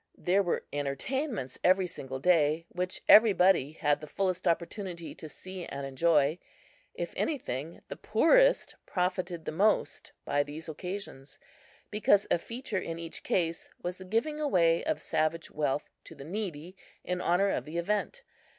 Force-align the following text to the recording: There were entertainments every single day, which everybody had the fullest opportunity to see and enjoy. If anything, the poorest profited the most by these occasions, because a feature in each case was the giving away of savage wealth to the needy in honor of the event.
There 0.17 0.41
were 0.41 0.65
entertainments 0.73 1.59
every 1.63 1.85
single 1.85 2.17
day, 2.17 2.65
which 2.69 3.01
everybody 3.07 3.73
had 3.73 4.01
the 4.01 4.07
fullest 4.07 4.47
opportunity 4.47 5.13
to 5.13 5.29
see 5.29 5.63
and 5.65 5.85
enjoy. 5.85 6.39
If 6.95 7.13
anything, 7.15 7.81
the 7.87 7.95
poorest 7.95 8.73
profited 8.87 9.45
the 9.45 9.51
most 9.51 10.11
by 10.25 10.41
these 10.41 10.67
occasions, 10.67 11.37
because 11.91 12.25
a 12.31 12.39
feature 12.39 12.79
in 12.79 12.97
each 12.97 13.21
case 13.21 13.69
was 13.83 13.97
the 13.97 14.03
giving 14.05 14.41
away 14.41 14.83
of 14.85 14.99
savage 14.99 15.51
wealth 15.51 15.87
to 16.05 16.15
the 16.15 16.25
needy 16.25 16.75
in 17.03 17.21
honor 17.21 17.49
of 17.51 17.65
the 17.65 17.77
event. 17.77 18.23